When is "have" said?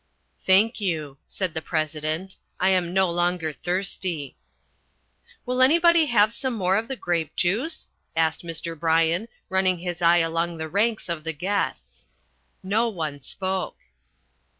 6.07-6.33